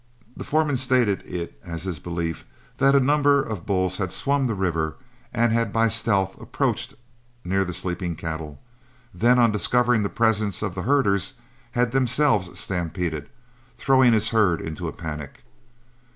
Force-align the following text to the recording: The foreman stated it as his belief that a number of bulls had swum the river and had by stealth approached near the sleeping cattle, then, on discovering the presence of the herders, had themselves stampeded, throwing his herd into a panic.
The 0.35 0.43
foreman 0.43 0.77
stated 0.77 1.23
it 1.27 1.61
as 1.63 1.83
his 1.83 1.99
belief 1.99 2.43
that 2.79 2.95
a 2.95 2.99
number 2.99 3.39
of 3.43 3.67
bulls 3.67 3.97
had 3.99 4.11
swum 4.11 4.45
the 4.47 4.55
river 4.55 4.95
and 5.31 5.53
had 5.53 5.71
by 5.71 5.89
stealth 5.89 6.41
approached 6.41 6.95
near 7.45 7.63
the 7.63 7.71
sleeping 7.71 8.15
cattle, 8.15 8.59
then, 9.13 9.37
on 9.37 9.51
discovering 9.51 10.01
the 10.01 10.09
presence 10.09 10.63
of 10.63 10.73
the 10.73 10.81
herders, 10.89 11.35
had 11.73 11.91
themselves 11.91 12.59
stampeded, 12.59 13.29
throwing 13.77 14.13
his 14.13 14.29
herd 14.29 14.59
into 14.59 14.87
a 14.87 14.91
panic. 14.91 15.43